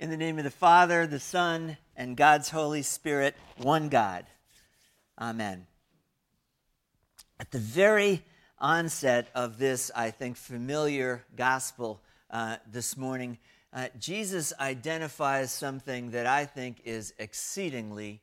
In 0.00 0.08
the 0.08 0.16
name 0.16 0.38
of 0.38 0.44
the 0.44 0.50
Father, 0.50 1.06
the 1.06 1.20
Son, 1.20 1.76
and 1.94 2.16
God's 2.16 2.48
Holy 2.48 2.80
Spirit, 2.80 3.36
one 3.58 3.90
God. 3.90 4.24
Amen. 5.20 5.66
At 7.38 7.50
the 7.50 7.58
very 7.58 8.24
onset 8.58 9.28
of 9.34 9.58
this, 9.58 9.90
I 9.94 10.10
think, 10.10 10.38
familiar 10.38 11.26
gospel 11.36 12.00
uh, 12.30 12.56
this 12.72 12.96
morning, 12.96 13.36
uh, 13.74 13.88
Jesus 13.98 14.54
identifies 14.58 15.52
something 15.52 16.12
that 16.12 16.26
I 16.26 16.46
think 16.46 16.80
is 16.86 17.12
exceedingly 17.18 18.22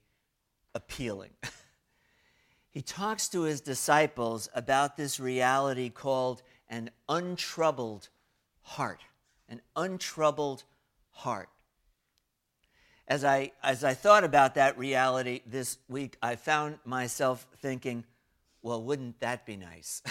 appealing. 0.73 1.33
he 2.71 2.81
talks 2.81 3.29
to 3.29 3.43
his 3.43 3.61
disciples 3.61 4.49
about 4.55 4.97
this 4.97 5.19
reality 5.19 5.91
called 5.91 6.41
an 6.69 6.89
untroubled 7.07 8.09
heart. 8.61 9.01
An 9.47 9.61
untroubled 9.75 10.63
heart 11.11 11.49
as 13.07 13.23
I, 13.23 13.51
as 13.63 13.83
I 13.83 13.93
thought 13.93 14.23
about 14.23 14.55
that 14.55 14.77
reality 14.77 15.41
this 15.45 15.77
week, 15.87 16.17
I 16.21 16.35
found 16.35 16.79
myself 16.83 17.47
thinking, 17.57 18.03
well, 18.61 18.83
wouldn't 18.83 19.21
that 19.21 19.45
be 19.45 19.55
nice? 19.55 20.01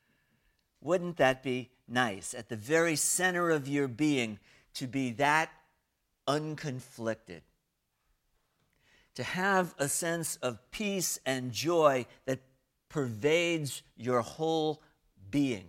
wouldn't 0.80 1.16
that 1.16 1.42
be 1.42 1.70
nice 1.88 2.32
at 2.32 2.48
the 2.48 2.56
very 2.56 2.94
center 2.94 3.50
of 3.50 3.66
your 3.66 3.88
being 3.88 4.38
to 4.74 4.86
be 4.86 5.10
that 5.12 5.50
unconflicted? 6.28 7.40
To 9.16 9.22
have 9.24 9.74
a 9.78 9.88
sense 9.88 10.36
of 10.36 10.70
peace 10.70 11.18
and 11.26 11.50
joy 11.50 12.06
that 12.26 12.40
pervades 12.88 13.82
your 13.96 14.20
whole 14.20 14.80
being. 15.30 15.66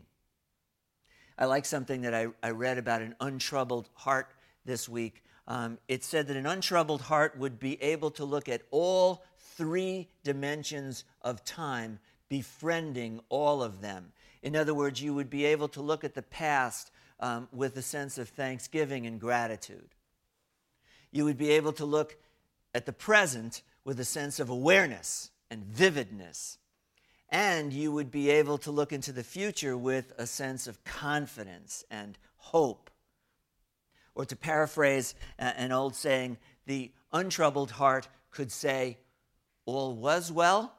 I 1.35 1.45
like 1.45 1.65
something 1.65 2.03
that 2.03 2.13
I, 2.13 2.27
I 2.43 2.51
read 2.51 2.77
about 2.77 3.01
an 3.01 3.15
untroubled 3.19 3.89
heart 3.95 4.29
this 4.65 4.87
week 4.87 5.22
um, 5.47 5.77
it 5.87 6.03
said 6.03 6.27
that 6.27 6.37
an 6.37 6.45
untroubled 6.45 7.01
heart 7.01 7.37
would 7.37 7.59
be 7.59 7.81
able 7.81 8.11
to 8.11 8.25
look 8.25 8.47
at 8.47 8.61
all 8.71 9.23
three 9.37 10.07
dimensions 10.23 11.03
of 11.21 11.43
time, 11.43 11.99
befriending 12.29 13.19
all 13.29 13.61
of 13.61 13.81
them. 13.81 14.11
In 14.41 14.55
other 14.55 14.73
words, 14.73 15.01
you 15.01 15.13
would 15.13 15.29
be 15.29 15.45
able 15.45 15.67
to 15.69 15.81
look 15.81 16.03
at 16.03 16.15
the 16.15 16.21
past 16.21 16.91
um, 17.19 17.47
with 17.51 17.77
a 17.77 17.81
sense 17.81 18.17
of 18.17 18.29
thanksgiving 18.29 19.05
and 19.05 19.19
gratitude. 19.19 19.89
You 21.11 21.25
would 21.25 21.37
be 21.37 21.51
able 21.51 21.73
to 21.73 21.85
look 21.85 22.17
at 22.73 22.85
the 22.85 22.93
present 22.93 23.61
with 23.85 23.99
a 23.99 24.05
sense 24.05 24.39
of 24.39 24.49
awareness 24.49 25.29
and 25.51 25.63
vividness. 25.63 26.57
And 27.29 27.71
you 27.71 27.91
would 27.91 28.11
be 28.11 28.29
able 28.29 28.57
to 28.59 28.71
look 28.71 28.91
into 28.91 29.11
the 29.11 29.23
future 29.23 29.77
with 29.77 30.13
a 30.17 30.25
sense 30.25 30.67
of 30.67 30.83
confidence 30.83 31.83
and 31.89 32.17
hope 32.37 32.89
or 34.15 34.25
to 34.25 34.35
paraphrase 34.35 35.15
an 35.39 35.71
old 35.71 35.95
saying, 35.95 36.37
the 36.65 36.91
untroubled 37.11 37.71
heart 37.71 38.07
could 38.31 38.51
say, 38.51 38.97
All 39.65 39.95
was 39.95 40.31
well, 40.31 40.75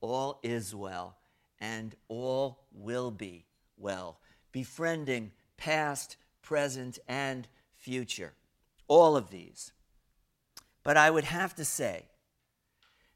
all 0.00 0.40
is 0.42 0.74
well, 0.74 1.16
and 1.60 1.94
all 2.08 2.64
will 2.72 3.10
be 3.10 3.46
well, 3.76 4.18
befriending 4.52 5.32
past, 5.56 6.16
present, 6.42 6.98
and 7.08 7.48
future. 7.76 8.34
All 8.86 9.16
of 9.16 9.30
these. 9.30 9.72
But 10.82 10.96
I 10.96 11.10
would 11.10 11.24
have 11.24 11.54
to 11.56 11.64
say 11.64 12.08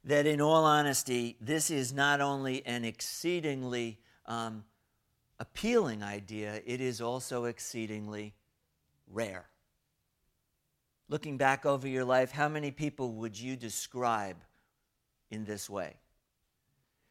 that, 0.05 0.27
in 0.27 0.41
all 0.41 0.65
honesty, 0.65 1.37
this 1.41 1.70
is 1.70 1.93
not 1.93 2.20
only 2.20 2.65
an 2.65 2.84
exceedingly 2.84 3.98
um, 4.25 4.65
appealing 5.39 6.03
idea, 6.03 6.62
it 6.65 6.81
is 6.81 7.00
also 7.00 7.45
exceedingly 7.45 8.34
rare. 9.12 9.47
Looking 11.09 11.39
back 11.39 11.64
over 11.64 11.89
your 11.89 12.05
life, 12.05 12.31
how 12.31 12.48
many 12.48 12.70
people 12.70 13.12
would 13.15 13.39
you 13.39 13.56
describe 13.56 14.37
in 15.31 15.45
this 15.45 15.70
way? 15.70 15.97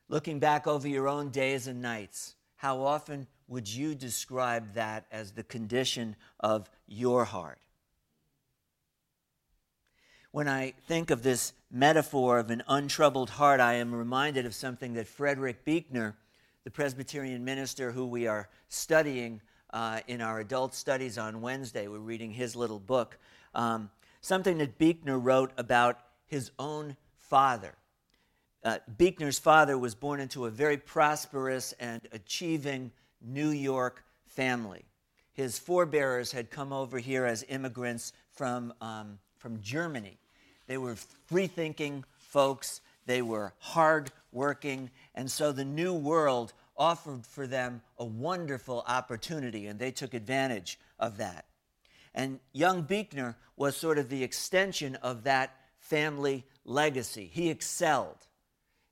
Looking 0.08 0.40
back 0.40 0.68
over 0.68 0.88
your 0.88 1.08
own 1.08 1.30
days 1.30 1.68
and 1.68 1.82
nights, 1.82 2.36
how 2.56 2.82
often 2.82 3.28
would 3.48 3.68
you 3.68 3.96
describe 3.96 4.74
that 4.74 5.06
as 5.12 5.32
the 5.32 5.44
condition 5.44 6.16
of 6.40 6.70
your 6.88 7.26
heart? 7.26 7.60
When 10.32 10.48
I 10.48 10.74
think 10.88 11.10
of 11.10 11.24
this 11.24 11.54
metaphor 11.72 12.38
of 12.38 12.52
an 12.52 12.64
untroubled 12.68 13.32
heart, 13.32 13.60
I 13.60 13.76
am 13.76 13.94
reminded 13.94 14.46
of 14.46 14.54
something 14.54 14.94
that 14.94 15.08
Frederick 15.08 15.66
Buechner, 15.66 16.16
the 16.64 16.72
Presbyterian 16.72 17.44
minister 17.44 17.92
who 17.92 18.06
we 18.06 18.28
are 18.28 18.50
studying 18.70 19.42
uh, 19.78 20.00
in 20.08 20.22
our 20.22 20.40
adult 20.40 20.74
studies 20.74 21.20
on 21.20 21.40
Wednesday. 21.40 21.88
We're 21.88 22.00
reading 22.00 22.32
his 22.32 22.56
little 22.56 22.80
book. 22.80 23.16
Um, 23.54 23.92
something 24.22 24.58
that 24.58 24.80
Buechner 24.80 25.20
wrote 25.20 25.52
about 25.56 26.00
his 26.26 26.50
own 26.58 26.98
father. 27.16 27.76
Uh, 28.64 28.80
Buechner's 28.98 29.38
father 29.38 29.78
was 29.78 29.94
born 29.94 30.20
into 30.20 30.48
a 30.48 30.50
very 30.50 30.78
prosperous 30.78 31.76
and 31.80 32.02
achieving 32.12 32.92
New 33.22 33.52
York 33.52 34.04
family. 34.26 34.84
His 35.34 35.60
forebears 35.60 36.32
had 36.32 36.50
come 36.50 36.74
over 36.74 36.98
here 36.98 37.26
as 37.26 37.46
immigrants 37.48 38.14
from, 38.32 38.74
um, 38.82 39.20
from 39.38 39.62
Germany. 39.62 40.18
They 40.66 40.80
were 40.80 40.96
free 41.28 41.46
thinking 41.46 42.04
folks, 42.18 42.82
they 43.06 43.22
were 43.22 43.54
hard 43.60 44.10
working, 44.32 44.90
and 45.14 45.30
so 45.30 45.52
the 45.52 45.66
New 45.66 45.94
World 45.94 46.54
offered 46.78 47.26
for 47.26 47.48
them 47.48 47.82
a 47.98 48.06
wonderful 48.06 48.84
opportunity, 48.88 49.68
and 49.68 49.80
they 49.80 49.92
took 49.92 50.14
advantage 50.14 50.80
of 51.00 51.18
that. 51.18 51.46
And 52.14 52.40
young 52.54 52.84
Buechner 52.84 53.38
was 53.56 53.76
sort 53.76 53.98
of 53.98 54.10
the 54.10 54.24
extension 54.24 54.96
of 54.96 55.24
that 55.24 55.56
family 55.80 56.46
legacy. 56.66 57.30
He 57.32 57.50
excelled 57.50 58.28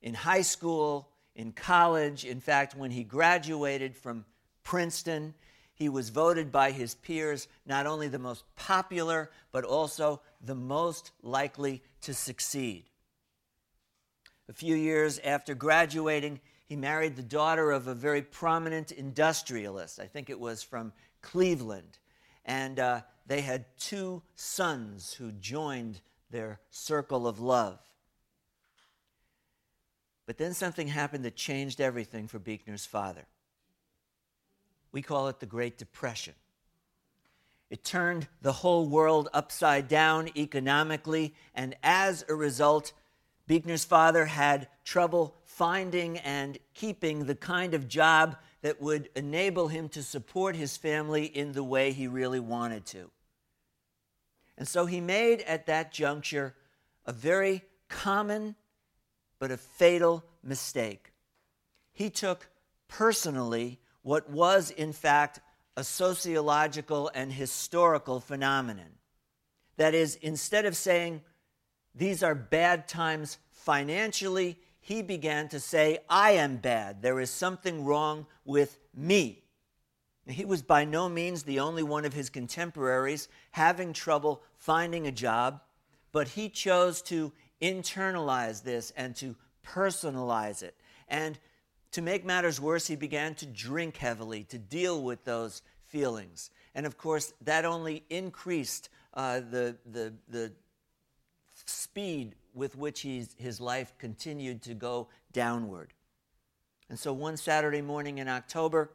in 0.01 0.13
high 0.13 0.41
school, 0.41 1.09
in 1.35 1.51
college. 1.51 2.23
In 2.23 2.39
fact, 2.39 2.75
when 2.75 2.91
he 2.91 3.03
graduated 3.03 3.95
from 3.95 4.25
Princeton, 4.63 5.33
he 5.73 5.89
was 5.89 6.09
voted 6.09 6.51
by 6.51 6.71
his 6.71 6.95
peers 6.95 7.47
not 7.65 7.85
only 7.85 8.07
the 8.07 8.19
most 8.19 8.43
popular, 8.55 9.29
but 9.51 9.63
also 9.63 10.21
the 10.41 10.55
most 10.55 11.11
likely 11.21 11.83
to 12.01 12.13
succeed. 12.13 12.85
A 14.47 14.53
few 14.53 14.75
years 14.75 15.19
after 15.19 15.55
graduating, 15.55 16.39
he 16.65 16.75
married 16.75 17.15
the 17.15 17.23
daughter 17.23 17.71
of 17.71 17.87
a 17.87 17.93
very 17.93 18.21
prominent 18.21 18.91
industrialist. 18.91 19.99
I 19.99 20.07
think 20.07 20.29
it 20.29 20.39
was 20.39 20.63
from 20.63 20.93
Cleveland. 21.21 21.99
And 22.43 22.79
uh, 22.79 23.01
they 23.27 23.41
had 23.41 23.65
two 23.77 24.21
sons 24.35 25.13
who 25.13 25.31
joined 25.31 26.01
their 26.31 26.59
circle 26.69 27.27
of 27.27 27.39
love. 27.39 27.79
But 30.25 30.37
then 30.37 30.53
something 30.53 30.87
happened 30.87 31.23
that 31.25 31.35
changed 31.35 31.79
everything 31.79 32.27
for 32.27 32.39
Buechner's 32.39 32.85
father. 32.85 33.25
We 34.91 35.03
call 35.03 35.27
it 35.27 35.39
the 35.39 35.45
Great 35.45 35.77
Depression. 35.77 36.33
It 37.69 37.83
turned 37.83 38.27
the 38.41 38.53
whole 38.53 38.87
world 38.87 39.29
upside 39.33 39.87
down 39.87 40.29
economically, 40.35 41.33
and 41.53 41.75
as 41.83 42.23
a 42.29 42.35
result, 42.35 42.93
Buechner's 43.47 43.85
father 43.85 44.25
had 44.25 44.67
trouble 44.83 45.35
finding 45.55 46.17
and 46.17 46.57
keeping 46.73 47.25
the 47.25 47.35
kind 47.35 47.73
of 47.73 47.87
job 47.87 48.35
that 48.61 48.81
would 48.81 49.09
enable 49.15 49.69
him 49.69 49.87
to 49.87 50.03
support 50.03 50.53
his 50.53 50.75
family 50.75 51.23
in 51.23 51.53
the 51.53 51.63
way 51.63 51.93
he 51.93 52.07
really 52.07 52.41
wanted 52.41 52.85
to. 52.85 53.09
And 54.57 54.67
so 54.67 54.85
he 54.85 54.99
made 54.99 55.39
at 55.43 55.67
that 55.67 55.93
juncture 55.93 56.55
a 57.05 57.13
very 57.13 57.61
common 57.87 58.55
but 59.39 59.49
a 59.49 59.55
fatal 59.55 60.25
mistake. 60.43 61.13
He 61.93 62.09
took 62.09 62.49
personally 62.89 63.79
what 64.01 64.29
was, 64.29 64.71
in 64.71 64.91
fact, 64.91 65.39
a 65.77 65.85
sociological 65.85 67.09
and 67.15 67.31
historical 67.31 68.19
phenomenon. 68.19 68.99
That 69.77 69.93
is, 69.93 70.15
instead 70.15 70.65
of 70.65 70.75
saying, 70.75 71.21
these 71.93 72.23
are 72.23 72.35
bad 72.35 72.89
times 72.89 73.37
financially, 73.51 74.59
he 74.85 75.01
began 75.01 75.47
to 75.47 75.59
say, 75.59 75.97
I 76.07 76.33
am 76.33 76.57
bad. 76.57 77.01
There 77.01 77.19
is 77.19 77.31
something 77.31 77.83
wrong 77.83 78.27
with 78.45 78.77
me. 78.95 79.41
He 80.27 80.45
was 80.45 80.61
by 80.61 80.85
no 80.85 81.09
means 81.09 81.41
the 81.41 81.59
only 81.59 81.81
one 81.81 82.05
of 82.05 82.13
his 82.13 82.29
contemporaries 82.29 83.27
having 83.49 83.93
trouble 83.93 84.43
finding 84.59 85.07
a 85.07 85.11
job, 85.11 85.61
but 86.11 86.27
he 86.27 86.49
chose 86.49 87.01
to 87.03 87.33
internalize 87.59 88.61
this 88.61 88.93
and 88.95 89.15
to 89.15 89.35
personalize 89.65 90.61
it. 90.61 90.75
And 91.07 91.39
to 91.93 92.03
make 92.03 92.23
matters 92.23 92.61
worse, 92.61 92.85
he 92.85 92.95
began 92.95 93.33
to 93.35 93.47
drink 93.47 93.97
heavily 93.97 94.43
to 94.43 94.59
deal 94.59 95.01
with 95.01 95.23
those 95.25 95.63
feelings. 95.87 96.51
And 96.75 96.85
of 96.85 96.95
course, 96.95 97.33
that 97.41 97.65
only 97.65 98.03
increased 98.11 98.89
uh, 99.15 99.39
the, 99.39 99.77
the, 99.91 100.13
the 100.29 100.51
speed 101.65 102.35
with 102.55 102.75
which 102.75 103.03
his 103.03 103.61
life 103.61 103.93
continued 103.99 104.63
to 104.63 104.73
go 104.73 105.09
downward. 105.33 105.93
And 106.89 106.97
so 106.97 107.13
one 107.13 107.37
Saturday 107.37 107.81
morning 107.81 108.17
in 108.19 108.27
October, 108.27 108.91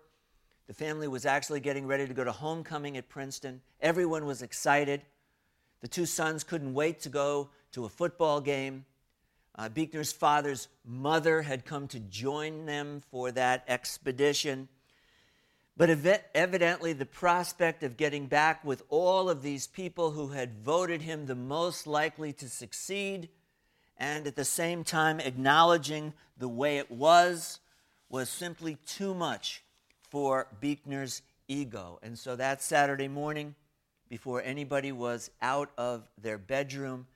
the 0.67 0.75
family 0.75 1.09
was 1.09 1.27
actually 1.27 1.61
getting 1.61 1.87
ready 1.87 2.07
to 2.07 2.15
go 2.15 2.25
to 2.25 2.33
homecoming 2.33 2.97
at 2.97 3.09
Princeton. 3.09 3.61
Everyone 3.81 4.25
was 4.25 4.43
excited. 4.43 5.03
The 5.81 5.89
two 5.89 6.07
sons 6.07 6.45
couldn't 6.45 6.75
wait 6.75 7.01
to 7.01 7.09
go 7.09 7.51
to 7.73 7.85
a 7.85 7.89
football 7.89 8.41
game. 8.41 8.85
Uh, 9.57 9.69
Buechner's 9.69 10.13
father's 10.13 10.69
mother 10.85 11.43
had 11.43 11.65
come 11.65 11.89
to 11.89 12.01
join 12.01 12.67
them 12.67 13.03
for 13.11 13.33
that 13.33 13.65
expedition. 13.69 14.69
But 15.77 15.91
ev- 15.91 16.23
evidently, 16.35 16.93
the 16.93 17.07
prospect 17.07 17.83
of 17.83 17.97
getting 17.97 18.27
back 18.27 18.65
with 18.65 18.83
all 18.89 19.29
of 19.29 19.43
these 19.43 19.67
people 19.67 20.13
who 20.13 20.29
had 20.29 20.55
voted 20.55 21.03
him 21.03 21.27
the 21.27 21.35
most 21.35 21.87
likely 21.87 22.33
to 22.35 22.49
succeed, 22.49 23.29
and 24.01 24.27
at 24.27 24.35
the 24.35 24.45
same 24.47 24.83
time 24.83 25.21
acknowledging 25.21 26.15
the 26.39 26.49
way 26.49 26.79
it 26.79 26.91
was, 26.91 27.61
was 28.09 28.31
simply 28.31 28.79
too 28.87 29.15
much 29.15 29.63
for 30.09 30.49
Buechner's 30.59 31.21
ego. 31.47 31.99
And 32.03 32.19
so 32.19 32.35
that 32.35 32.63
Saturday 32.63 33.09
morning, 33.09 33.55
before 34.09 34.43
anybody 34.43 34.91
was 34.91 35.31
out 35.43 35.71
of 35.77 36.09
their 36.21 36.39
bedroom, 36.39 37.07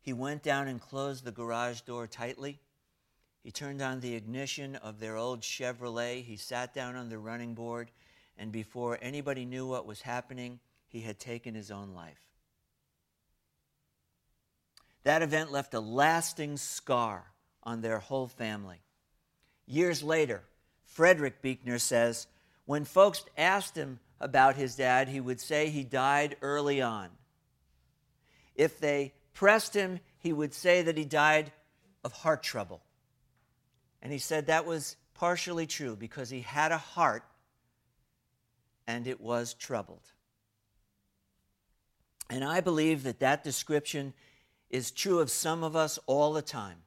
he 0.00 0.12
went 0.12 0.42
down 0.42 0.66
and 0.66 0.80
closed 0.80 1.24
the 1.24 1.30
garage 1.30 1.82
door 1.82 2.08
tightly. 2.08 2.58
He 3.44 3.52
turned 3.52 3.80
on 3.80 4.00
the 4.00 4.16
ignition 4.16 4.74
of 4.76 4.98
their 4.98 5.16
old 5.16 5.40
Chevrolet. 5.40 6.24
He 6.24 6.36
sat 6.36 6.74
down 6.74 6.96
on 6.96 7.10
the 7.10 7.18
running 7.18 7.54
board, 7.54 7.92
and 8.36 8.50
before 8.50 8.98
anybody 9.00 9.44
knew 9.44 9.66
what 9.68 9.86
was 9.86 10.02
happening, 10.02 10.58
he 10.88 11.00
had 11.00 11.18
taken 11.20 11.54
his 11.54 11.70
own 11.70 11.94
life. 11.94 12.33
That 15.04 15.22
event 15.22 15.52
left 15.52 15.74
a 15.74 15.80
lasting 15.80 16.56
scar 16.56 17.24
on 17.62 17.80
their 17.80 17.98
whole 17.98 18.26
family. 18.26 18.80
Years 19.66 20.02
later, 20.02 20.42
Frederick 20.84 21.40
Buechner 21.40 21.78
says, 21.78 22.26
when 22.66 22.84
folks 22.84 23.24
asked 23.36 23.76
him 23.76 24.00
about 24.20 24.56
his 24.56 24.76
dad, 24.76 25.08
he 25.08 25.20
would 25.20 25.40
say 25.40 25.68
he 25.68 25.84
died 25.84 26.36
early 26.40 26.80
on. 26.80 27.10
If 28.54 28.78
they 28.78 29.12
pressed 29.34 29.74
him, 29.74 30.00
he 30.18 30.32
would 30.32 30.54
say 30.54 30.82
that 30.82 30.96
he 30.96 31.04
died 31.04 31.52
of 32.02 32.12
heart 32.12 32.42
trouble. 32.42 32.82
And 34.00 34.12
he 34.12 34.18
said 34.18 34.46
that 34.46 34.66
was 34.66 34.96
partially 35.14 35.66
true 35.66 35.96
because 35.96 36.30
he 36.30 36.40
had 36.40 36.72
a 36.72 36.78
heart 36.78 37.24
and 38.86 39.06
it 39.06 39.20
was 39.20 39.54
troubled. 39.54 40.12
And 42.30 42.44
I 42.44 42.60
believe 42.60 43.02
that 43.02 43.20
that 43.20 43.44
description 43.44 44.14
is 44.74 44.90
true 44.90 45.20
of 45.20 45.30
some 45.30 45.62
of 45.62 45.76
us 45.76 46.00
all 46.06 46.32
the 46.32 46.42
time, 46.42 46.78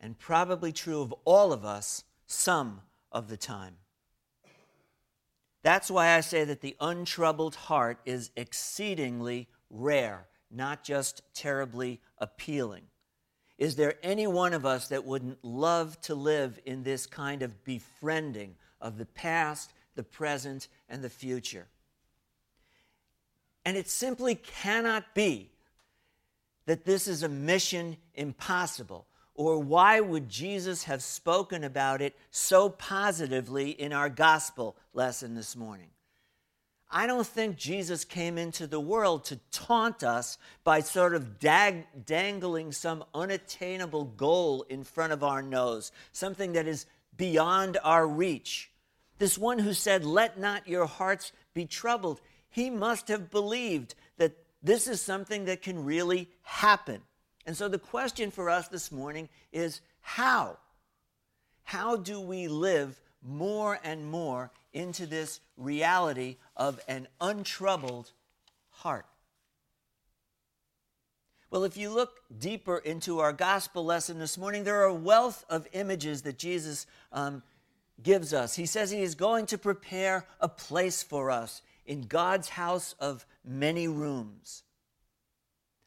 and 0.00 0.16
probably 0.16 0.70
true 0.70 1.00
of 1.00 1.12
all 1.24 1.52
of 1.52 1.64
us 1.64 2.04
some 2.28 2.80
of 3.10 3.28
the 3.28 3.36
time. 3.36 3.74
That's 5.64 5.90
why 5.90 6.14
I 6.14 6.20
say 6.20 6.44
that 6.44 6.60
the 6.60 6.76
untroubled 6.80 7.56
heart 7.56 7.98
is 8.04 8.30
exceedingly 8.36 9.48
rare 9.70 10.28
not 10.48 10.84
just 10.84 11.20
terribly 11.34 12.00
appealing. 12.18 12.84
Is 13.58 13.74
there 13.74 13.94
any 14.04 14.28
one 14.28 14.54
of 14.54 14.64
us 14.64 14.86
that 14.86 15.04
wouldn't 15.04 15.44
love 15.44 16.00
to 16.02 16.14
live 16.14 16.60
in 16.64 16.84
this 16.84 17.06
kind 17.06 17.42
of 17.42 17.64
befriending 17.64 18.54
of 18.80 18.98
the 18.98 19.06
past, 19.06 19.72
the 19.96 20.04
present, 20.04 20.68
and 20.88 21.02
the 21.02 21.10
future? 21.10 21.66
And 23.64 23.76
it 23.76 23.88
simply 23.88 24.36
cannot 24.36 25.12
be 25.12 25.50
that 26.66 26.84
this 26.84 27.08
is 27.08 27.22
a 27.22 27.28
mission 27.28 27.96
impossible. 28.14 29.06
Or 29.34 29.58
why 29.58 30.00
would 30.00 30.28
Jesus 30.28 30.84
have 30.84 31.02
spoken 31.02 31.62
about 31.64 32.00
it 32.00 32.16
so 32.30 32.68
positively 32.68 33.70
in 33.70 33.92
our 33.92 34.08
gospel 34.08 34.76
lesson 34.94 35.34
this 35.34 35.54
morning? 35.54 35.90
I 36.90 37.06
don't 37.06 37.26
think 37.26 37.56
Jesus 37.56 38.04
came 38.04 38.38
into 38.38 38.66
the 38.66 38.80
world 38.80 39.24
to 39.26 39.40
taunt 39.50 40.04
us 40.04 40.38
by 40.62 40.80
sort 40.80 41.14
of 41.14 41.38
dag- 41.38 41.86
dangling 42.06 42.72
some 42.72 43.04
unattainable 43.12 44.04
goal 44.04 44.62
in 44.68 44.84
front 44.84 45.12
of 45.12 45.24
our 45.24 45.42
nose, 45.42 45.90
something 46.12 46.52
that 46.52 46.66
is 46.66 46.86
beyond 47.16 47.76
our 47.82 48.06
reach. 48.06 48.70
This 49.18 49.36
one 49.36 49.58
who 49.58 49.72
said, 49.72 50.04
Let 50.04 50.38
not 50.38 50.68
your 50.68 50.86
hearts 50.86 51.32
be 51.54 51.66
troubled, 51.66 52.20
he 52.48 52.70
must 52.70 53.08
have 53.08 53.30
believed 53.30 53.94
this 54.66 54.86
is 54.86 55.00
something 55.00 55.46
that 55.46 55.62
can 55.62 55.84
really 55.84 56.28
happen. 56.42 57.00
And 57.46 57.56
so 57.56 57.68
the 57.68 57.78
question 57.78 58.30
for 58.30 58.50
us 58.50 58.68
this 58.68 58.90
morning 58.90 59.28
is 59.52 59.80
how? 60.00 60.58
How 61.62 61.96
do 61.96 62.20
we 62.20 62.48
live 62.48 63.00
more 63.22 63.78
and 63.82 64.06
more 64.06 64.50
into 64.72 65.06
this 65.06 65.40
reality 65.56 66.36
of 66.56 66.80
an 66.86 67.08
untroubled 67.20 68.12
heart. 68.70 69.06
Well, 71.50 71.64
if 71.64 71.76
you 71.76 71.90
look 71.90 72.20
deeper 72.38 72.78
into 72.78 73.20
our 73.20 73.32
gospel 73.32 73.84
lesson 73.84 74.18
this 74.18 74.36
morning, 74.36 74.64
there 74.64 74.82
are 74.82 74.86
a 74.86 74.94
wealth 74.94 75.44
of 75.48 75.66
images 75.72 76.22
that 76.22 76.38
Jesus 76.38 76.86
um, 77.12 77.42
gives 78.02 78.34
us. 78.34 78.54
He 78.54 78.66
says 78.66 78.90
he 78.90 79.02
is 79.02 79.14
going 79.14 79.46
to 79.46 79.58
prepare 79.58 80.26
a 80.40 80.48
place 80.48 81.02
for 81.02 81.30
us 81.30 81.62
in 81.86 82.02
God's 82.02 82.48
house 82.48 82.94
of 82.98 83.26
many 83.44 83.88
rooms. 83.88 84.62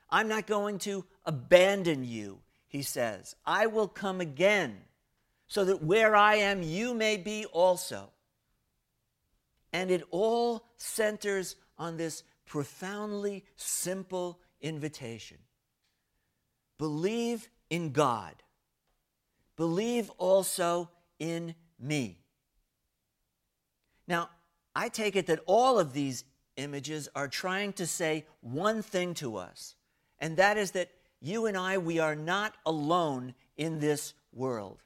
I'm 0.09 0.27
not 0.27 0.47
going 0.47 0.79
to 0.79 1.05
abandon 1.25 2.03
you, 2.03 2.39
he 2.67 2.81
says. 2.81 3.35
I 3.45 3.67
will 3.67 3.87
come 3.87 4.21
again 4.21 4.77
so 5.47 5.65
that 5.65 5.83
where 5.83 6.15
I 6.15 6.35
am, 6.35 6.63
you 6.63 6.93
may 6.93 7.17
be 7.17 7.45
also. 7.45 8.11
And 9.71 9.91
it 9.91 10.03
all 10.09 10.65
centers 10.77 11.55
on 11.77 11.97
this 11.97 12.23
profoundly 12.45 13.45
simple 13.55 14.39
invitation 14.61 15.37
believe 16.77 17.49
in 17.69 17.91
God, 17.91 18.33
believe 19.57 20.09
also 20.11 20.89
in 21.19 21.53
me. 21.77 22.19
Now, 24.07 24.29
I 24.79 24.87
take 24.87 25.17
it 25.17 25.25
that 25.25 25.41
all 25.45 25.77
of 25.77 25.91
these 25.91 26.23
images 26.55 27.09
are 27.13 27.27
trying 27.27 27.73
to 27.73 27.85
say 27.85 28.25
one 28.39 28.81
thing 28.81 29.13
to 29.15 29.35
us, 29.35 29.75
and 30.19 30.37
that 30.37 30.55
is 30.55 30.71
that 30.71 30.89
you 31.19 31.47
and 31.47 31.57
I, 31.57 31.77
we 31.77 31.99
are 31.99 32.15
not 32.15 32.55
alone 32.65 33.35
in 33.57 33.81
this 33.81 34.13
world. 34.31 34.81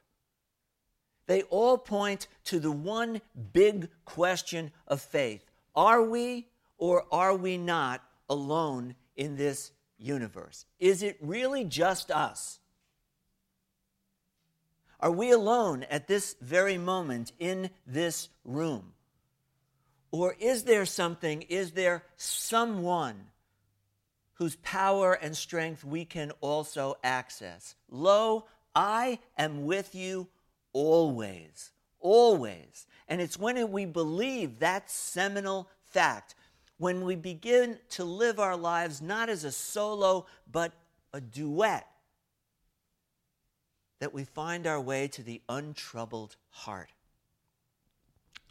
They 1.28 1.42
all 1.42 1.78
point 1.78 2.26
to 2.46 2.58
the 2.58 2.72
one 2.72 3.20
big 3.52 3.88
question 4.04 4.72
of 4.88 5.00
faith 5.00 5.44
Are 5.76 6.02
we 6.02 6.48
or 6.76 7.04
are 7.12 7.36
we 7.36 7.56
not 7.56 8.02
alone 8.28 8.96
in 9.14 9.36
this 9.36 9.70
universe? 9.96 10.66
Is 10.80 11.04
it 11.04 11.18
really 11.20 11.62
just 11.62 12.10
us? 12.10 12.58
Are 14.98 15.12
we 15.12 15.30
alone 15.30 15.84
at 15.84 16.08
this 16.08 16.34
very 16.40 16.78
moment 16.78 17.30
in 17.38 17.70
this 17.86 18.28
room? 18.44 18.93
Or 20.14 20.36
is 20.38 20.62
there 20.62 20.86
something, 20.86 21.42
is 21.42 21.72
there 21.72 22.04
someone 22.16 23.16
whose 24.34 24.54
power 24.54 25.14
and 25.14 25.36
strength 25.36 25.82
we 25.82 26.04
can 26.04 26.30
also 26.40 26.94
access? 27.02 27.74
Lo, 27.88 28.44
I 28.76 29.18
am 29.36 29.66
with 29.66 29.92
you 29.92 30.28
always, 30.72 31.72
always. 31.98 32.86
And 33.08 33.20
it's 33.20 33.40
when 33.40 33.72
we 33.72 33.86
believe 33.86 34.60
that 34.60 34.88
seminal 34.88 35.68
fact, 35.82 36.36
when 36.78 37.04
we 37.04 37.16
begin 37.16 37.80
to 37.88 38.04
live 38.04 38.38
our 38.38 38.56
lives 38.56 39.02
not 39.02 39.28
as 39.28 39.42
a 39.42 39.50
solo, 39.50 40.26
but 40.48 40.70
a 41.12 41.20
duet, 41.20 41.88
that 43.98 44.14
we 44.14 44.22
find 44.22 44.68
our 44.68 44.80
way 44.80 45.08
to 45.08 45.24
the 45.24 45.42
untroubled 45.48 46.36
heart. 46.50 46.93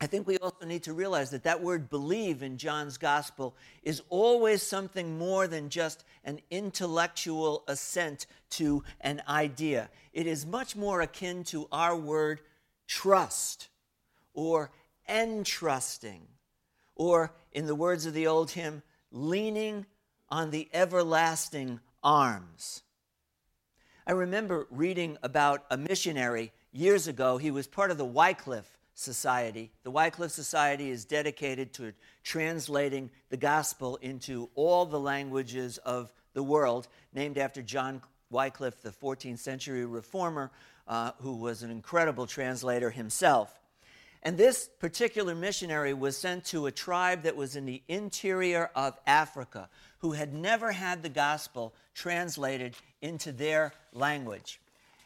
I 0.03 0.05
think 0.05 0.27
we 0.27 0.37
also 0.39 0.65
need 0.65 0.83
to 0.83 0.91
realize 0.91 1.29
that 1.29 1.43
that 1.43 1.63
word 1.63 1.89
believe 1.89 2.43
in 2.43 2.57
John's 2.57 2.97
gospel 2.97 3.55
is 3.83 4.01
always 4.09 4.61
something 4.61 5.17
more 5.17 5.47
than 5.47 5.69
just 5.69 6.03
an 6.25 6.41
intellectual 6.51 7.63
assent 7.69 8.27
to 8.49 8.83
an 8.99 9.21
idea. 9.29 9.89
It 10.11 10.27
is 10.27 10.45
much 10.45 10.75
more 10.75 10.99
akin 10.99 11.45
to 11.45 11.69
our 11.71 11.95
word 11.95 12.41
trust 12.85 13.69
or 14.33 14.71
entrusting, 15.07 16.27
or 16.97 17.33
in 17.53 17.65
the 17.65 17.73
words 17.73 18.05
of 18.05 18.13
the 18.13 18.27
old 18.27 18.51
hymn, 18.51 18.83
leaning 19.09 19.85
on 20.27 20.51
the 20.51 20.67
everlasting 20.73 21.79
arms. 22.03 22.83
I 24.05 24.11
remember 24.11 24.67
reading 24.69 25.17
about 25.23 25.63
a 25.71 25.77
missionary 25.77 26.51
years 26.73 27.07
ago. 27.07 27.37
He 27.37 27.51
was 27.51 27.67
part 27.67 27.89
of 27.89 27.97
the 27.97 28.03
Wycliffe 28.03 28.72
Society. 28.93 29.71
The 29.83 29.91
Wycliffe 29.91 30.31
Society 30.31 30.89
is 30.89 31.05
dedicated 31.05 31.73
to 31.73 31.93
translating 32.23 33.09
the 33.29 33.37
gospel 33.37 33.97
into 33.97 34.49
all 34.55 34.85
the 34.85 34.99
languages 34.99 35.77
of 35.79 36.13
the 36.33 36.43
world, 36.43 36.87
named 37.13 37.37
after 37.37 37.61
John 37.61 38.01
Wycliffe, 38.29 38.81
the 38.81 38.91
14th 38.91 39.39
century 39.39 39.85
reformer, 39.85 40.51
uh, 40.87 41.11
who 41.19 41.37
was 41.37 41.63
an 41.63 41.71
incredible 41.71 42.27
translator 42.27 42.89
himself. 42.89 43.59
And 44.23 44.37
this 44.37 44.69
particular 44.79 45.35
missionary 45.35 45.93
was 45.93 46.15
sent 46.15 46.45
to 46.45 46.65
a 46.65 46.71
tribe 46.71 47.23
that 47.23 47.35
was 47.35 47.57
in 47.57 47.65
the 47.65 47.83
interior 47.89 48.71
of 48.73 48.97
Africa 49.05 49.69
who 49.99 50.13
had 50.13 50.33
never 50.33 50.71
had 50.71 51.03
the 51.03 51.09
gospel 51.09 51.73
translated 51.93 52.75
into 53.01 53.33
their 53.33 53.73
language. 53.91 54.61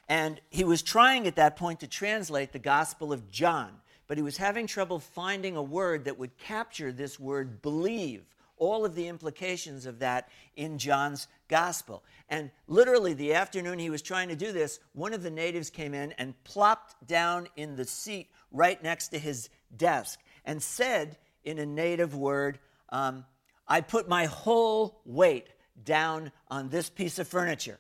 And 0.10 0.40
he 0.50 0.64
was 0.64 0.82
trying 0.82 1.28
at 1.28 1.36
that 1.36 1.58
point 1.58 1.82
to 1.82 1.88
translate 1.88 2.54
the 2.54 2.60
Gospel 2.60 3.12
of 3.12 3.30
John, 3.30 3.72
but 4.08 4.18
he 4.18 4.24
was 4.24 4.38
having 4.38 4.68
trouble 4.68 5.00
finding 5.00 5.58
a 5.58 5.62
word 5.62 6.06
that 6.06 6.18
would 6.18 6.38
capture 6.38 6.92
this 6.92 7.20
word 7.20 7.62
believe, 7.62 8.24
all 8.58 8.86
of 8.86 8.96
the 8.96 9.08
implications 9.08 9.86
of 9.86 10.00
that 10.00 10.30
in 10.56 10.78
John's 10.78 11.28
Gospel. 11.50 12.04
And 12.30 12.52
literally, 12.68 13.14
the 13.14 13.34
afternoon 13.34 13.80
he 13.80 13.90
was 13.90 14.02
trying 14.02 14.30
to 14.30 14.36
do 14.36 14.52
this, 14.52 14.80
one 14.94 15.14
of 15.14 15.24
the 15.24 15.30
natives 15.30 15.70
came 15.70 15.94
in 15.94 16.14
and 16.14 16.42
plopped 16.46 17.06
down 17.06 17.48
in 17.56 17.76
the 17.76 17.86
seat 17.86 18.30
right 18.52 18.82
next 18.82 19.10
to 19.10 19.20
his 19.20 19.50
desk 19.76 20.20
and 20.46 20.64
said 20.64 21.18
in 21.44 21.60
a 21.60 21.66
native 21.66 22.16
word, 22.16 22.60
um, 22.90 23.26
I 23.68 23.82
put 23.82 24.08
my 24.08 24.26
whole 24.26 25.02
weight 25.06 25.48
down 25.84 26.32
on 26.50 26.70
this 26.70 26.90
piece 26.90 27.20
of 27.20 27.28
furniture. 27.28 27.80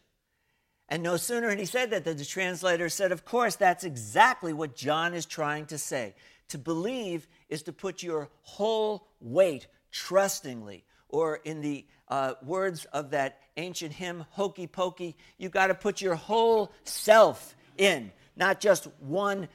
And 0.89 1.03
no 1.03 1.17
sooner 1.17 1.49
had 1.49 1.59
he 1.59 1.65
said 1.65 1.89
that 1.89 2.05
than 2.05 2.17
the 2.17 2.25
translator 2.25 2.87
said, 2.89 3.11
Of 3.11 3.25
course, 3.25 3.55
that's 3.55 3.83
exactly 3.83 4.53
what 4.53 4.75
John 4.75 5.13
is 5.13 5.25
trying 5.25 5.65
to 5.67 5.77
say. 5.77 6.15
To 6.49 6.57
believe 6.57 7.27
is 7.49 7.63
to 7.63 7.73
put 7.73 8.01
your 8.01 8.29
whole 8.43 9.07
weight 9.19 9.67
trustingly, 9.91 10.85
or 11.09 11.37
in 11.43 11.61
the 11.61 11.85
uh, 12.07 12.33
words 12.41 12.85
of 12.85 13.11
that 13.11 13.41
ancient 13.57 13.91
hymn, 13.91 14.25
Hokey 14.29 14.67
Pokey, 14.67 15.17
you've 15.37 15.51
got 15.51 15.67
to 15.67 15.75
put 15.75 15.99
your 15.99 16.15
whole 16.15 16.71
self 16.83 17.55
in, 17.77 18.11
not 18.37 18.61
just 18.61 18.87
one 18.99 19.49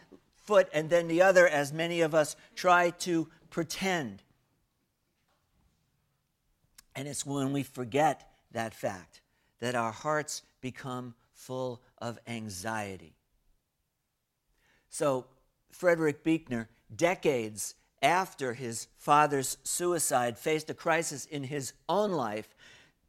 foot 0.44 0.68
and 0.72 0.90
then 0.90 1.08
the 1.08 1.22
other, 1.22 1.46
as 1.46 1.72
many 1.72 2.00
of 2.00 2.14
us 2.14 2.36
try 2.54 2.90
to 2.90 3.28
pretend. 3.48 4.22
And 6.94 7.08
it's 7.08 7.24
when 7.24 7.52
we 7.52 7.62
forget 7.62 8.28
that 8.52 8.74
fact 8.74 9.20
that 9.60 9.74
our 9.74 9.92
hearts 9.92 10.42
become 10.60 11.14
full 11.42 11.82
of 11.98 12.18
anxiety. 12.26 13.14
So, 14.88 15.26
Frederick 15.70 16.22
Buechner, 16.22 16.68
decades 16.94 17.74
after 18.02 18.52
his 18.54 18.88
father's 18.98 19.58
suicide, 19.64 20.38
faced 20.38 20.70
a 20.70 20.74
crisis 20.74 21.24
in 21.24 21.44
his 21.44 21.72
own 21.88 22.12
life. 22.12 22.54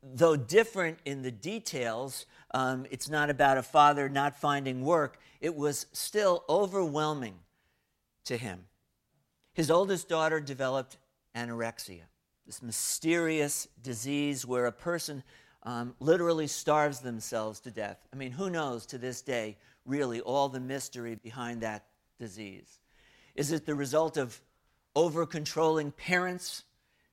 Though 0.01 0.35
different 0.35 0.99
in 1.05 1.21
the 1.21 1.31
details, 1.31 2.25
um, 2.53 2.85
it's 2.89 3.09
not 3.09 3.29
about 3.29 3.57
a 3.57 3.63
father 3.63 4.09
not 4.09 4.39
finding 4.39 4.83
work, 4.83 5.19
it 5.39 5.55
was 5.55 5.85
still 5.93 6.43
overwhelming 6.49 7.35
to 8.25 8.37
him. 8.37 8.65
His 9.53 9.69
oldest 9.69 10.09
daughter 10.09 10.39
developed 10.39 10.97
anorexia, 11.35 12.03
this 12.45 12.61
mysterious 12.61 13.67
disease 13.81 14.45
where 14.45 14.65
a 14.65 14.71
person 14.71 15.23
um, 15.63 15.95
literally 15.99 16.47
starves 16.47 16.99
themselves 16.99 17.59
to 17.61 17.71
death. 17.71 17.97
I 18.11 18.15
mean, 18.15 18.31
who 18.31 18.49
knows 18.49 18.85
to 18.87 18.97
this 18.97 19.21
day, 19.21 19.57
really, 19.85 20.21
all 20.21 20.49
the 20.49 20.59
mystery 20.59 21.15
behind 21.15 21.61
that 21.61 21.85
disease? 22.19 22.79
Is 23.35 23.51
it 23.51 23.65
the 23.65 23.75
result 23.75 24.17
of 24.17 24.39
over 24.95 25.25
controlling 25.25 25.91
parents? 25.91 26.63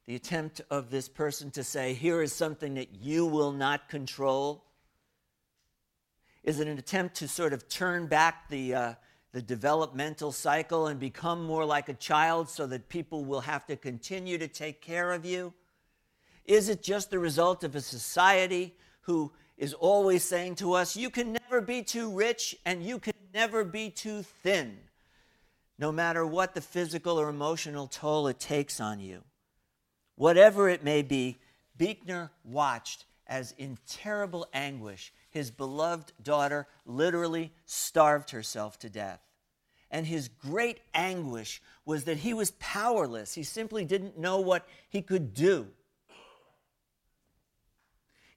The 0.06 0.16
attempt 0.16 0.60
of 0.70 0.90
this 0.90 1.08
person 1.08 1.50
to 1.52 1.62
say, 1.62 1.94
here 1.94 2.20
is 2.20 2.32
something 2.32 2.74
that 2.74 2.96
you 3.00 3.26
will 3.26 3.52
not 3.52 3.88
control? 3.88 4.64
Is 6.42 6.58
it 6.58 6.66
an 6.66 6.78
attempt 6.78 7.16
to 7.16 7.28
sort 7.28 7.52
of 7.52 7.68
turn 7.68 8.06
back 8.06 8.48
the, 8.48 8.74
uh, 8.74 8.94
the 9.32 9.42
developmental 9.42 10.32
cycle 10.32 10.88
and 10.88 10.98
become 10.98 11.44
more 11.44 11.64
like 11.64 11.88
a 11.88 11.94
child 11.94 12.48
so 12.48 12.66
that 12.66 12.88
people 12.88 13.24
will 13.24 13.42
have 13.42 13.66
to 13.66 13.76
continue 13.76 14.38
to 14.38 14.48
take 14.48 14.80
care 14.80 15.12
of 15.12 15.24
you? 15.24 15.52
Is 16.50 16.68
it 16.68 16.82
just 16.82 17.12
the 17.12 17.20
result 17.20 17.62
of 17.62 17.76
a 17.76 17.80
society 17.80 18.74
who 19.02 19.30
is 19.56 19.72
always 19.72 20.24
saying 20.24 20.56
to 20.56 20.72
us, 20.72 20.96
you 20.96 21.08
can 21.08 21.34
never 21.34 21.60
be 21.60 21.84
too 21.84 22.10
rich 22.10 22.56
and 22.66 22.82
you 22.82 22.98
can 22.98 23.14
never 23.32 23.62
be 23.62 23.88
too 23.88 24.24
thin, 24.42 24.76
no 25.78 25.92
matter 25.92 26.26
what 26.26 26.54
the 26.54 26.60
physical 26.60 27.20
or 27.20 27.28
emotional 27.28 27.86
toll 27.86 28.26
it 28.26 28.40
takes 28.40 28.80
on 28.80 28.98
you? 28.98 29.22
Whatever 30.16 30.68
it 30.68 30.82
may 30.82 31.02
be, 31.02 31.38
Buechner 31.76 32.32
watched 32.42 33.04
as 33.28 33.54
in 33.56 33.78
terrible 33.86 34.44
anguish 34.52 35.12
his 35.30 35.52
beloved 35.52 36.12
daughter 36.20 36.66
literally 36.84 37.52
starved 37.64 38.30
herself 38.30 38.76
to 38.80 38.90
death. 38.90 39.20
And 39.88 40.04
his 40.04 40.26
great 40.26 40.80
anguish 40.94 41.62
was 41.84 42.02
that 42.04 42.16
he 42.16 42.34
was 42.34 42.50
powerless. 42.58 43.34
He 43.34 43.44
simply 43.44 43.84
didn't 43.84 44.18
know 44.18 44.40
what 44.40 44.66
he 44.88 45.00
could 45.00 45.32
do. 45.32 45.68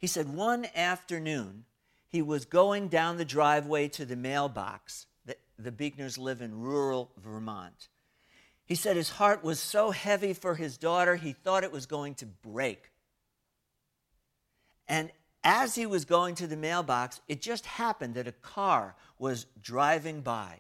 He 0.04 0.08
said 0.08 0.36
one 0.36 0.68
afternoon 0.76 1.64
he 2.10 2.22
was 2.22 2.44
going 2.44 2.90
down 2.90 3.16
the 3.16 3.24
driveway 3.24 3.88
to 3.88 4.04
the 4.04 4.18
mailbox. 4.18 5.06
The, 5.26 5.38
the 5.58 5.72
Buechners 5.72 6.18
live 6.18 6.42
in 6.42 6.60
rural 6.60 7.10
Vermont. 7.24 7.88
He 8.66 8.76
said 8.76 8.98
his 8.98 9.12
heart 9.12 9.46
was 9.46 9.62
so 9.62 9.92
heavy 9.92 10.34
for 10.34 10.56
his 10.56 10.78
daughter, 10.78 11.16
he 11.16 11.32
thought 11.32 11.64
it 11.64 11.72
was 11.72 11.86
going 11.86 12.16
to 12.16 12.26
break. 12.26 12.92
And 14.90 15.10
as 15.42 15.76
he 15.76 15.86
was 15.86 16.04
going 16.04 16.36
to 16.36 16.48
the 16.48 16.58
mailbox, 16.58 17.22
it 17.30 17.42
just 17.42 17.66
happened 17.66 18.16
that 18.16 18.28
a 18.28 18.34
car 18.34 18.98
was 19.18 19.46
driving 19.62 20.20
by. 20.20 20.60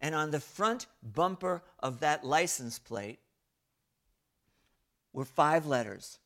And 0.00 0.14
on 0.14 0.30
the 0.30 0.40
front 0.40 0.86
bumper 1.02 1.62
of 1.80 2.00
that 2.00 2.24
license 2.24 2.78
plate 2.78 3.18
were 5.12 5.26
five 5.26 5.66
letters 5.66 6.18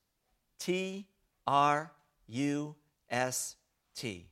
T 0.61 1.09
R 1.49 1.91
U 2.33 2.77
S 3.11 3.57
T. 3.95 4.29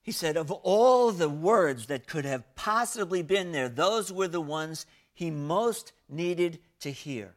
He 0.00 0.12
said, 0.12 0.36
of 0.36 0.50
all 0.50 1.12
the 1.12 1.28
words 1.28 1.86
that 1.86 2.06
could 2.06 2.24
have 2.24 2.54
possibly 2.54 3.22
been 3.22 3.52
there, 3.52 3.68
those 3.68 4.10
were 4.10 4.28
the 4.28 4.40
ones 4.40 4.86
he 5.12 5.30
most 5.30 5.92
needed 6.08 6.60
to 6.80 6.90
hear. 6.90 7.34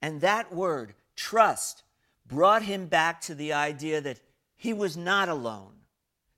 And 0.00 0.20
that 0.20 0.54
word, 0.54 0.94
trust, 1.16 1.82
brought 2.26 2.62
him 2.62 2.86
back 2.86 3.20
to 3.22 3.34
the 3.34 3.52
idea 3.52 4.00
that 4.00 4.20
he 4.56 4.72
was 4.72 4.96
not 4.96 5.28
alone, 5.28 5.74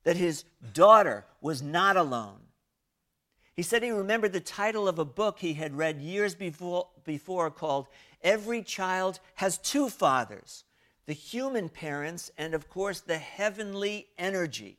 that 0.03 0.17
his 0.17 0.45
daughter 0.73 1.25
was 1.41 1.63
not 1.63 1.97
alone. 1.97 2.41
He 3.55 3.63
said 3.63 3.83
he 3.83 3.91
remembered 3.91 4.33
the 4.33 4.41
title 4.41 4.89
of 4.89 4.99
a 4.99 5.05
book 5.05 5.39
he 5.39 5.55
had 5.55 5.77
read 5.77 6.01
years 6.01 6.35
before, 6.35 6.89
before 7.05 7.51
called 7.51 7.87
Every 8.23 8.63
Child 8.63 9.21
Has 9.35 9.59
Two 9.59 9.89
Fathers 9.89 10.65
the 11.07 11.13
human 11.13 11.69
parents, 11.69 12.31
and 12.39 12.55
of 12.55 12.69
course, 12.69 13.01
the 13.01 13.19
heavenly 13.19 14.09
energy. 14.19 14.79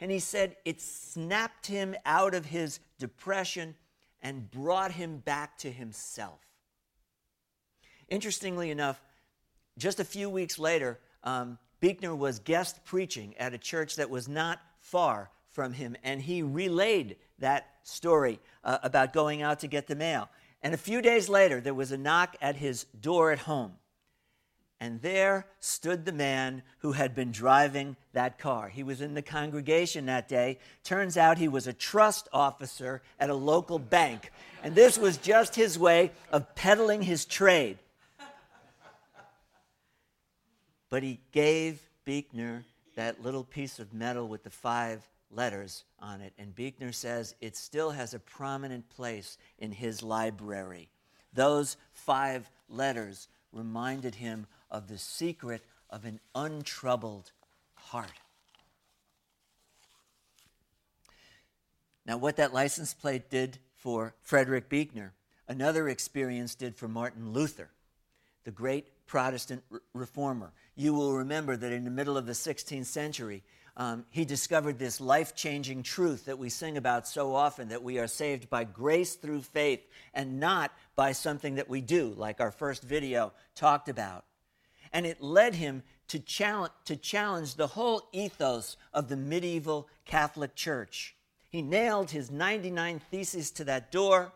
And 0.00 0.10
he 0.10 0.18
said 0.18 0.56
it 0.64 0.80
snapped 0.80 1.66
him 1.66 1.94
out 2.06 2.34
of 2.34 2.46
his 2.46 2.80
depression 2.98 3.74
and 4.22 4.50
brought 4.50 4.92
him 4.92 5.18
back 5.18 5.58
to 5.58 5.70
himself. 5.70 6.40
Interestingly 8.08 8.70
enough, 8.70 9.02
just 9.76 10.00
a 10.00 10.04
few 10.04 10.30
weeks 10.30 10.58
later, 10.58 10.98
um, 11.24 11.58
Buechner 11.80 12.14
was 12.14 12.38
guest 12.38 12.84
preaching 12.84 13.36
at 13.36 13.54
a 13.54 13.58
church 13.58 13.96
that 13.96 14.10
was 14.10 14.28
not 14.28 14.60
far 14.80 15.30
from 15.50 15.72
him, 15.72 15.96
and 16.02 16.22
he 16.22 16.42
relayed 16.42 17.16
that 17.38 17.66
story 17.82 18.40
uh, 18.64 18.78
about 18.82 19.12
going 19.12 19.42
out 19.42 19.60
to 19.60 19.66
get 19.66 19.86
the 19.86 19.94
mail. 19.94 20.28
And 20.62 20.74
a 20.74 20.78
few 20.78 21.00
days 21.00 21.28
later, 21.28 21.60
there 21.60 21.74
was 21.74 21.92
a 21.92 21.98
knock 21.98 22.36
at 22.40 22.56
his 22.56 22.84
door 23.00 23.30
at 23.30 23.40
home. 23.40 23.72
And 24.80 25.02
there 25.02 25.46
stood 25.58 26.04
the 26.04 26.12
man 26.12 26.62
who 26.78 26.92
had 26.92 27.14
been 27.14 27.32
driving 27.32 27.96
that 28.12 28.38
car. 28.38 28.68
He 28.68 28.84
was 28.84 29.00
in 29.00 29.14
the 29.14 29.22
congregation 29.22 30.06
that 30.06 30.28
day. 30.28 30.58
Turns 30.84 31.16
out 31.16 31.38
he 31.38 31.48
was 31.48 31.66
a 31.66 31.72
trust 31.72 32.28
officer 32.32 33.02
at 33.18 33.28
a 33.28 33.34
local 33.34 33.80
bank. 33.80 34.30
And 34.62 34.76
this 34.76 34.96
was 34.96 35.16
just 35.16 35.56
his 35.56 35.78
way 35.78 36.12
of 36.30 36.54
peddling 36.54 37.02
his 37.02 37.24
trade. 37.24 37.78
But 40.90 41.02
he 41.02 41.20
gave 41.32 41.80
Buechner 42.04 42.64
that 42.94 43.22
little 43.22 43.44
piece 43.44 43.80
of 43.80 43.92
metal 43.92 44.28
with 44.28 44.44
the 44.44 44.50
five 44.50 45.06
letters 45.30 45.84
on 45.98 46.20
it. 46.20 46.32
And 46.38 46.54
Buechner 46.54 46.92
says 46.92 47.34
it 47.40 47.56
still 47.56 47.90
has 47.90 48.14
a 48.14 48.18
prominent 48.18 48.88
place 48.88 49.38
in 49.58 49.72
his 49.72 50.02
library. 50.02 50.88
Those 51.32 51.76
five 51.92 52.50
letters 52.68 53.28
reminded 53.52 54.14
him 54.14 54.46
of 54.70 54.88
the 54.88 54.98
secret 54.98 55.62
of 55.90 56.04
an 56.04 56.20
untroubled 56.34 57.32
heart. 57.74 58.12
Now, 62.06 62.16
what 62.16 62.36
that 62.36 62.54
license 62.54 62.94
plate 62.94 63.28
did 63.28 63.58
for 63.74 64.14
Frederick 64.22 64.68
Buechner, 64.68 65.12
another 65.46 65.88
experience 65.88 66.54
did 66.54 66.74
for 66.74 66.88
Martin 66.88 67.32
Luther, 67.32 67.70
the 68.44 68.50
great 68.50 69.06
Protestant 69.06 69.62
re- 69.68 69.80
reformer. 69.92 70.52
You 70.74 70.94
will 70.94 71.14
remember 71.14 71.56
that 71.56 71.72
in 71.72 71.84
the 71.84 71.90
middle 71.90 72.16
of 72.16 72.26
the 72.26 72.32
16th 72.32 72.86
century, 72.86 73.42
um, 73.76 74.04
he 74.10 74.24
discovered 74.24 74.78
this 74.78 75.00
life 75.00 75.34
changing 75.36 75.82
truth 75.82 76.24
that 76.24 76.38
we 76.38 76.48
sing 76.48 76.76
about 76.76 77.06
so 77.06 77.34
often 77.34 77.68
that 77.68 77.82
we 77.82 77.98
are 77.98 78.08
saved 78.08 78.50
by 78.50 78.64
grace 78.64 79.14
through 79.14 79.42
faith 79.42 79.86
and 80.14 80.40
not 80.40 80.72
by 80.96 81.12
something 81.12 81.54
that 81.56 81.68
we 81.68 81.80
do, 81.80 82.14
like 82.16 82.40
our 82.40 82.50
first 82.50 82.82
video 82.82 83.32
talked 83.54 83.88
about. 83.88 84.24
And 84.92 85.06
it 85.06 85.20
led 85.20 85.54
him 85.54 85.82
to 86.08 86.18
challenge, 86.18 86.72
to 86.86 86.96
challenge 86.96 87.54
the 87.54 87.68
whole 87.68 88.08
ethos 88.12 88.76
of 88.92 89.08
the 89.08 89.16
medieval 89.16 89.88
Catholic 90.04 90.54
Church. 90.54 91.14
He 91.50 91.62
nailed 91.62 92.10
his 92.10 92.30
99 92.30 93.00
theses 93.10 93.50
to 93.52 93.64
that 93.64 93.90
door. 93.90 94.32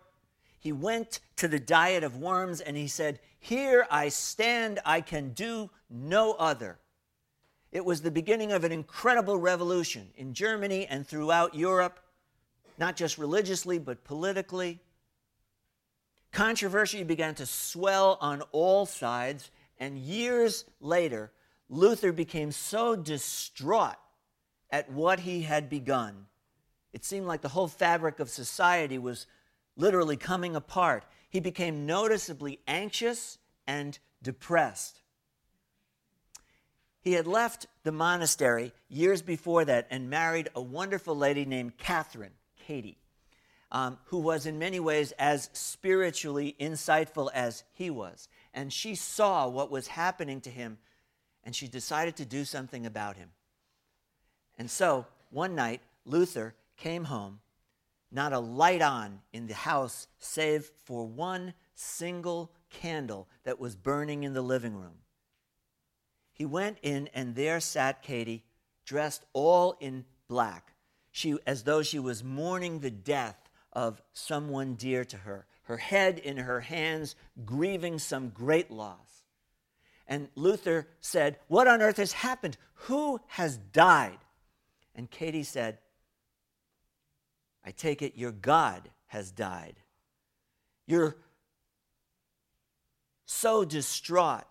He 0.59 0.73
went 0.73 1.21
to 1.37 1.49
the 1.49 1.59
diet 1.59 2.05
of 2.05 2.17
worms 2.17 2.61
and 2.61 2.77
he 2.77 2.87
said, 2.87 3.21
Here 3.39 3.87
I 3.91 4.09
stand, 4.09 4.81
I 4.85 5.01
can 5.01 5.33
do 5.33 5.71
no 5.91 6.33
other. 6.35 6.79
It 7.73 7.85
was 7.85 8.03
the 8.03 8.11
beginning 8.11 8.53
of 8.53 8.65
an 8.65 8.73
incredible 8.73 9.39
revolution 9.39 10.11
in 10.17 10.35
Germany 10.35 10.87
and 10.87 11.07
throughout 11.07 11.55
Europe, 11.55 12.01
not 12.79 12.97
just 12.97 13.17
religiously, 13.17 13.79
but 13.79 14.05
politically. 14.05 14.79
Controversy 16.33 17.03
began 17.03 17.35
to 17.35 17.47
swell 17.47 18.19
on 18.21 18.43
all 18.53 18.87
sides, 18.87 19.51
and 19.79 19.99
years 19.99 20.65
later, 20.81 21.33
Luther 21.69 22.13
became 22.13 22.53
so 22.53 22.95
distraught 22.97 23.97
at 24.71 24.91
what 24.91 25.21
he 25.21 25.43
had 25.43 25.69
begun. 25.69 26.27
It 26.93 27.05
seemed 27.05 27.27
like 27.27 27.41
the 27.41 27.49
whole 27.49 27.69
fabric 27.69 28.21
of 28.21 28.29
society 28.29 28.99
was 28.99 29.27
literally 29.77 30.17
coming 30.17 30.55
apart. 30.55 31.05
He 31.31 31.41
became 31.41 31.87
noticeably 31.87 32.61
anxious 32.67 33.39
and 33.67 33.99
depressed. 34.23 35.01
He 37.01 37.13
had 37.13 37.27
left 37.27 37.67
the 37.83 37.93
monastery 37.93 38.73
years 38.89 39.23
before 39.23 39.65
that 39.65 39.89
and 39.91 40.09
married 40.09 40.51
a 40.55 40.61
wonderful 40.61 41.17
lady 41.17 41.45
named 41.45 41.77
Catherine, 41.77 42.35
Katie, 42.67 42.99
um, 43.73 43.99
who 44.05 44.19
was 44.19 44.47
in 44.47 44.59
many 44.59 44.79
ways 44.79 45.13
as 45.19 45.51
spiritually 45.53 46.55
insightful 46.61 47.31
as 47.35 47.65
he 47.73 47.91
was. 47.91 48.29
And 48.55 48.73
she 48.73 48.95
saw 48.95 49.49
what 49.49 49.71
was 49.71 49.87
happening 49.89 50.41
to 50.43 50.51
him 50.51 50.79
and 51.45 51.55
she 51.55 51.69
decided 51.69 52.17
to 52.17 52.25
do 52.25 52.45
something 52.45 52.87
about 52.87 53.17
him. 53.17 53.31
And 54.59 54.71
so 54.71 55.07
one 55.31 55.55
night, 55.55 55.81
Luther 56.05 56.55
came 56.77 57.05
home, 57.05 57.41
not 58.11 58.33
a 58.33 58.39
light 58.39 58.83
on 58.83 59.21
in 59.33 59.47
the 59.47 59.55
house 59.55 60.07
save 60.19 60.71
for 60.85 61.07
one 61.07 61.55
single 61.75 62.53
candle 62.71 63.29
that 63.45 63.59
was 63.59 63.75
burning 63.75 64.23
in 64.23 64.35
the 64.35 64.43
living 64.43 64.75
room. 64.77 64.99
He 66.33 66.45
went 66.45 66.79
in, 66.83 67.09
and 67.15 67.35
there 67.35 67.61
sat 67.61 68.03
Katie, 68.03 68.45
dressed 68.85 69.25
all 69.33 69.77
in 69.81 70.05
black, 70.29 70.75
she, 71.11 71.37
as 71.47 71.65
though 71.65 71.83
she 71.83 71.99
was 71.99 72.25
mourning 72.25 72.81
the 72.81 72.91
death 72.91 73.51
of 73.73 74.01
someone 74.13 74.75
dear 74.75 75.05
to 75.05 75.19
her, 75.19 75.47
her 75.73 75.79
head 75.79 76.19
in 76.19 76.37
her 76.37 76.61
hands, 76.61 77.17
grieving 77.47 77.99
some 77.99 78.29
great 78.29 78.71
loss. 78.71 79.23
And 80.07 80.29
Luther 80.35 80.87
said, 81.01 81.39
What 81.49 81.67
on 81.67 81.81
earth 81.81 81.97
has 81.97 82.13
happened? 82.13 82.59
Who 82.75 83.21
has 83.29 83.57
died? 83.57 84.19
And 84.95 85.11
Katie 85.11 85.43
said, 85.43 85.79
I 87.65 87.71
take 87.71 88.03
it 88.03 88.17
your 88.17 88.33
God 88.33 88.91
has 89.07 89.31
died. 89.31 89.77
You're 90.87 91.17
so 93.25 93.65
distraught 93.65 94.45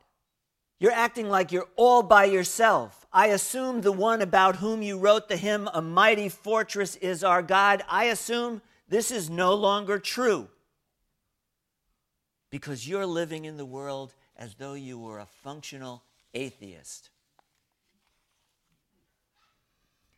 you're 0.81 0.91
acting 0.91 1.29
like 1.29 1.51
you're 1.51 1.69
all 1.75 2.01
by 2.01 2.25
yourself. 2.25 3.05
I 3.13 3.27
assume 3.27 3.81
the 3.81 3.91
one 3.91 4.19
about 4.19 4.55
whom 4.55 4.81
you 4.81 4.97
wrote 4.97 5.29
the 5.29 5.37
hymn, 5.37 5.69
A 5.75 5.79
Mighty 5.79 6.27
Fortress 6.27 6.95
is 6.95 7.23
Our 7.23 7.43
God, 7.43 7.83
I 7.87 8.05
assume 8.05 8.63
this 8.87 9.11
is 9.11 9.29
no 9.29 9.53
longer 9.53 9.99
true. 9.99 10.47
Because 12.51 12.87
you're 12.87 13.07
living 13.07 13.45
in 13.45 13.57
the 13.57 13.65
world 13.65 14.13
as 14.37 14.53
though 14.55 14.73
you 14.73 14.99
were 14.99 15.19
a 15.19 15.25
functional 15.25 16.03
atheist. 16.33 17.09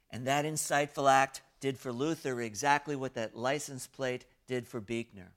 And 0.10 0.28
that 0.28 0.46
insightful 0.46 1.10
act 1.10 1.42
did 1.60 1.78
for 1.78 1.94
Luther 1.94 2.42
exactly 2.42 2.96
what 2.96 3.14
that 3.14 3.38
license 3.38 3.88
plate 3.88 4.26
did 4.48 4.68
for 4.68 4.82
Buechner. 4.82 5.32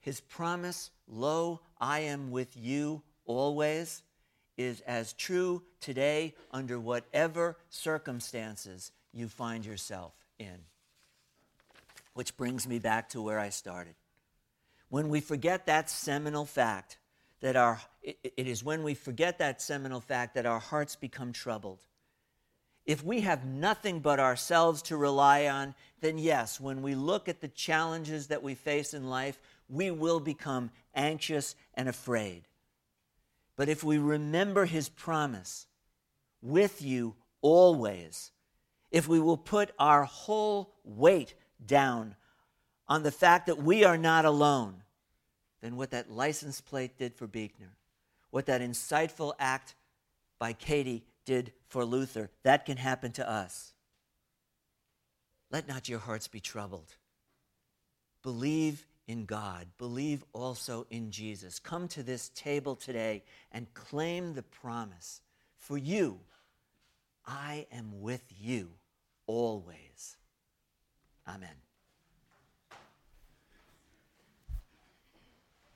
His 0.00 0.20
promise, 0.20 0.90
Lo, 1.08 1.60
I 1.80 2.00
am 2.00 2.30
with 2.30 2.56
you 2.56 3.02
always 3.26 4.02
is 4.56 4.80
as 4.82 5.12
true 5.14 5.62
today 5.80 6.34
under 6.50 6.78
whatever 6.78 7.56
circumstances 7.68 8.92
you 9.12 9.28
find 9.28 9.64
yourself 9.64 10.14
in. 10.38 10.64
Which 12.14 12.36
brings 12.36 12.66
me 12.66 12.78
back 12.78 13.08
to 13.10 13.22
where 13.22 13.38
I 13.38 13.50
started. 13.50 13.94
When 14.90 15.08
we 15.08 15.20
forget 15.20 15.66
that 15.66 15.88
seminal 15.88 16.44
fact, 16.44 16.98
that 17.40 17.56
our, 17.56 17.80
it, 18.02 18.34
it 18.36 18.46
is 18.46 18.62
when 18.62 18.82
we 18.82 18.94
forget 18.94 19.38
that 19.38 19.62
seminal 19.62 20.00
fact 20.00 20.34
that 20.34 20.46
our 20.46 20.58
hearts 20.58 20.96
become 20.96 21.32
troubled. 21.32 21.80
If 22.84 23.04
we 23.04 23.20
have 23.20 23.44
nothing 23.44 24.00
but 24.00 24.18
ourselves 24.18 24.82
to 24.82 24.96
rely 24.96 25.46
on, 25.46 25.74
then 26.00 26.18
yes, 26.18 26.60
when 26.60 26.82
we 26.82 26.94
look 26.94 27.28
at 27.28 27.40
the 27.40 27.48
challenges 27.48 28.26
that 28.26 28.42
we 28.42 28.54
face 28.54 28.92
in 28.92 29.08
life, 29.08 29.38
we 29.68 29.90
will 29.92 30.18
become 30.18 30.70
anxious 30.94 31.54
and 31.74 31.88
afraid. 31.88 32.48
But 33.54 33.68
if 33.68 33.84
we 33.84 33.98
remember 33.98 34.64
his 34.64 34.88
promise, 34.88 35.66
with 36.42 36.82
you 36.82 37.14
always, 37.42 38.32
if 38.90 39.06
we 39.06 39.20
will 39.20 39.36
put 39.36 39.70
our 39.78 40.04
whole 40.04 40.74
weight 40.82 41.34
down 41.64 42.16
on 42.90 43.04
the 43.04 43.12
fact 43.12 43.46
that 43.46 43.62
we 43.62 43.84
are 43.84 43.96
not 43.96 44.24
alone, 44.24 44.82
then 45.62 45.76
what 45.76 45.92
that 45.92 46.10
license 46.10 46.60
plate 46.60 46.98
did 46.98 47.14
for 47.14 47.28
Buechner, 47.28 47.76
what 48.30 48.46
that 48.46 48.60
insightful 48.60 49.32
act 49.38 49.76
by 50.40 50.52
Katie 50.52 51.04
did 51.24 51.52
for 51.68 51.84
Luther, 51.84 52.30
that 52.42 52.66
can 52.66 52.76
happen 52.76 53.12
to 53.12 53.30
us. 53.30 53.72
Let 55.52 55.68
not 55.68 55.88
your 55.88 56.00
hearts 56.00 56.26
be 56.26 56.40
troubled. 56.40 56.96
Believe 58.24 58.84
in 59.06 59.24
God, 59.24 59.68
believe 59.78 60.24
also 60.32 60.86
in 60.90 61.12
Jesus. 61.12 61.60
Come 61.60 61.86
to 61.88 62.02
this 62.02 62.30
table 62.30 62.74
today 62.74 63.22
and 63.52 63.72
claim 63.72 64.34
the 64.34 64.42
promise. 64.42 65.20
For 65.56 65.78
you, 65.78 66.18
I 67.24 67.66
am 67.72 68.00
with 68.00 68.24
you 68.40 68.70
always. 69.26 70.16
Amen. 71.28 71.69